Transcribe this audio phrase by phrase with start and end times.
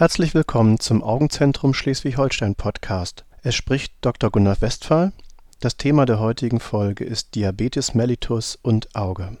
[0.00, 3.26] Herzlich willkommen zum Augenzentrum Schleswig-Holstein Podcast.
[3.42, 4.30] Es spricht Dr.
[4.30, 5.12] Gunnar Westphal.
[5.60, 9.36] Das Thema der heutigen Folge ist Diabetes mellitus und Auge.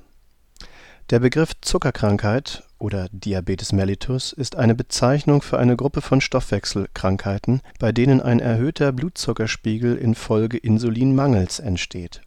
[1.08, 7.90] Der Begriff Zuckerkrankheit oder Diabetes mellitus ist eine Bezeichnung für eine Gruppe von Stoffwechselkrankheiten, bei
[7.90, 12.20] denen ein erhöhter Blutzuckerspiegel infolge Insulinmangels entsteht.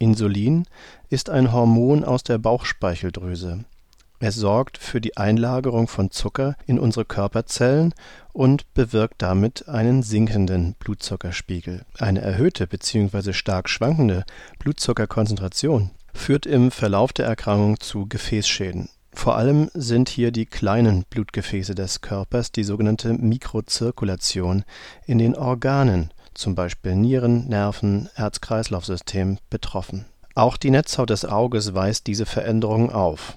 [0.00, 0.66] Insulin
[1.08, 3.64] ist ein Hormon aus der Bauchspeicheldrüse
[4.22, 7.94] es sorgt für die Einlagerung von Zucker in unsere Körperzellen
[8.34, 11.86] und bewirkt damit einen sinkenden Blutzuckerspiegel.
[11.98, 13.32] Eine erhöhte bzw.
[13.32, 14.24] stark schwankende
[14.58, 18.90] Blutzuckerkonzentration führt im Verlauf der Erkrankung zu Gefäßschäden.
[19.14, 24.64] Vor allem sind hier die kleinen Blutgefäße des Körpers, die sogenannte Mikrozirkulation,
[25.06, 30.04] in den Organen zum Beispiel Nieren, Nerven, Herz-Kreislauf-System betroffen.
[30.34, 33.36] Auch die Netzhaut des Auges weist diese Veränderungen auf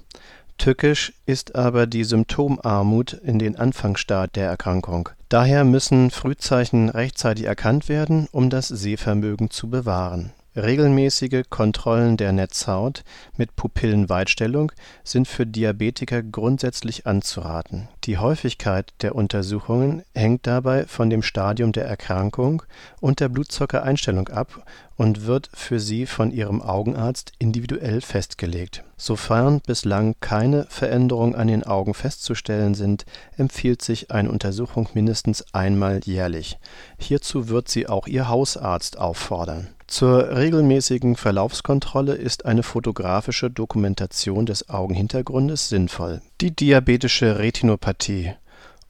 [0.63, 5.09] Tückisch ist aber die Symptomarmut in den Anfangsstadien der Erkrankung.
[5.27, 13.03] Daher müssen Frühzeichen rechtzeitig erkannt werden, um das Sehvermögen zu bewahren Regelmäßige Kontrollen der Netzhaut
[13.37, 14.71] mit Pupillenweitstellung
[15.03, 17.87] sind für Diabetiker grundsätzlich anzuraten.
[18.05, 22.63] Die Häufigkeit der Untersuchungen hängt dabei von dem Stadium der Erkrankung
[22.99, 24.65] und der Blutzuckereinstellung ab
[24.97, 28.83] und wird für sie von ihrem Augenarzt individuell festgelegt.
[28.97, 33.05] Sofern bislang keine Veränderungen an den Augen festzustellen sind,
[33.37, 36.57] empfiehlt sich eine Untersuchung mindestens einmal jährlich.
[36.97, 44.67] Hierzu wird sie auch ihr Hausarzt auffordern zur regelmäßigen Verlaufskontrolle ist eine fotografische Dokumentation des
[44.67, 46.19] Augenhintergrundes sinnvoll.
[46.41, 47.92] Die diabetische Retinopathie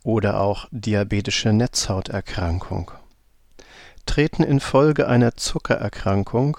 [0.04, 2.92] oder auch diabetische Netzhauterkrankung
[4.06, 6.58] Treten infolge einer Zuckererkrankung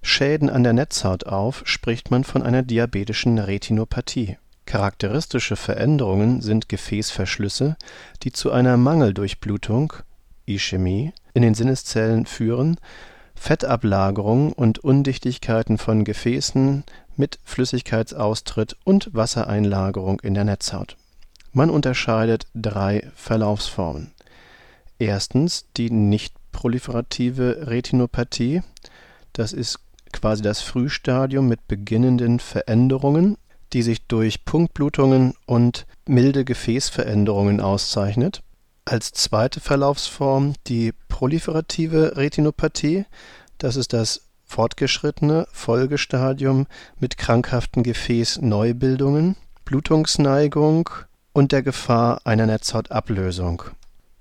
[0.00, 4.38] Schäden an der Netzhaut auf, spricht man von einer diabetischen Retinopathie.
[4.64, 7.76] Charakteristische Veränderungen sind Gefäßverschlüsse,
[8.22, 9.92] die zu einer Mangeldurchblutung
[10.46, 12.78] (Ischämie) in den Sinneszellen führen
[13.34, 16.84] Fettablagerungen und Undichtigkeiten von Gefäßen
[17.16, 20.96] mit Flüssigkeitsaustritt und Wassereinlagerung in der Netzhaut.
[21.52, 24.12] Man unterscheidet drei Verlaufsformen:
[24.98, 28.62] Erstens die nicht-proliferative Retinopathie,
[29.32, 29.80] das ist
[30.12, 33.36] quasi das Frühstadium mit beginnenden Veränderungen,
[33.72, 38.42] die sich durch Punktblutungen und milde Gefäßveränderungen auszeichnet.
[38.84, 43.04] Als zweite Verlaufsform die proliferative Retinopathie,
[43.58, 46.66] das ist das fortgeschrittene Folgestadium
[46.98, 50.88] mit krankhaften Gefäßneubildungen, Blutungsneigung
[51.38, 53.62] und der Gefahr einer Netzhautablösung.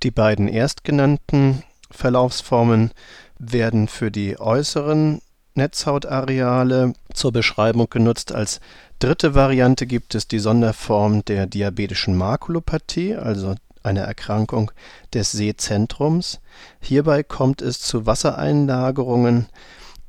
[0.04, 2.92] Die beiden erstgenannten Verlaufsformen
[3.40, 5.24] werden für die äußeren
[5.56, 8.34] Netzhautareale zur Beschreibung genutzt.
[8.34, 8.60] Als
[9.00, 14.72] dritte Variante gibt es die Sonderform der diabetischen Makulopathie, also eine Erkrankung
[15.12, 16.40] des Sehzentrums.
[16.82, 19.48] Hierbei kommt es zu Wassereinlagerungen,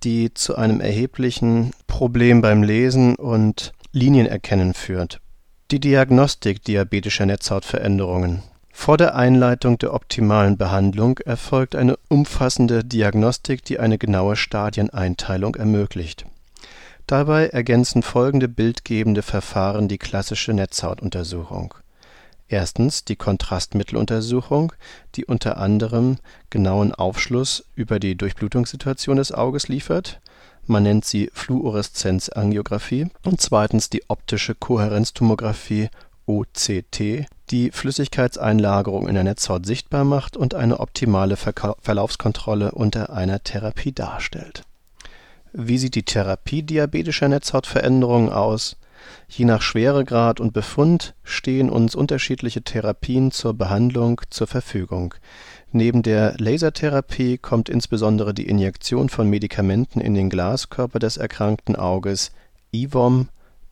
[0.05, 5.23] die zu einem erheblichen Problem beim Lesen und Linienerkennen führt.
[5.71, 8.43] Die Diagnostik diabetischer Netzhautveränderungen.
[8.73, 16.25] Vor der Einleitung der optimalen Behandlung erfolgt eine umfassende Diagnostik, die eine genaue Stadieneinteilung ermöglicht.
[17.07, 21.75] Dabei ergänzen folgende bildgebende Verfahren die klassische Netzhautuntersuchung
[22.49, 24.73] Erstens die Kontrastmitteluntersuchung,
[25.17, 26.17] die unter anderem
[26.49, 30.21] genauen Aufschluss über die Durchblutungssituation des Auges liefert
[30.69, 35.89] (man nennt sie Fluoreszenzangiografie) und zweitens die optische Kohärenztomographie
[36.27, 43.93] (OCT), die Flüssigkeitseinlagerung in der Netzhaut sichtbar macht und eine optimale Verlaufskontrolle unter einer Therapie
[43.93, 44.63] darstellt.
[45.55, 48.77] Wie sieht die Therapie diabetischer Netzhautveränderungen aus
[49.29, 55.15] Je nach Schweregrad und Befund stehen uns unterschiedliche Therapien zur Behandlung zur Verfügung.
[55.71, 62.33] Neben der Lasertherapie kommt insbesondere die Injektion von Medikamenten in den Glaskörper des erkrankten Auges
[62.73, 63.29] (IVOM)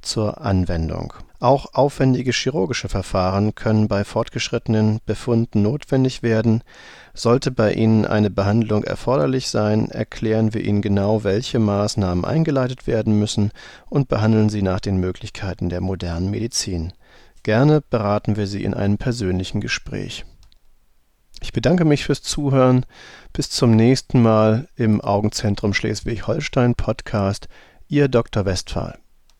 [0.06, 6.62] zur Anwendung auch aufwendige chirurgische Verfahren können bei fortgeschrittenen Befunden notwendig werden.
[7.12, 13.18] Sollte bei Ihnen eine Behandlung erforderlich sein, erklären wir Ihnen genau, welche Maßnahmen eingeleitet werden
[13.18, 13.52] müssen
[13.88, 16.92] und behandeln Sie nach den Möglichkeiten der modernen Medizin.
[17.42, 20.24] Gerne beraten wir Sie in einem persönlichen Gespräch.
[21.42, 22.86] Ich bedanke mich fürs Zuhören.
[23.34, 27.46] Bis zum nächsten Mal im Augenzentrum Schleswig-Holstein Podcast.
[27.88, 28.46] Ihr Dr.
[28.46, 28.98] Westphal